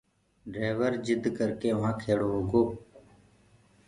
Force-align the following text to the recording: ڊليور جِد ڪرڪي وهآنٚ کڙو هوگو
ڊليور 0.53 0.93
جِد 1.05 1.23
ڪرڪي 1.37 1.69
وهآنٚ 1.77 1.99
کڙو 2.03 2.27
هوگو 2.33 2.61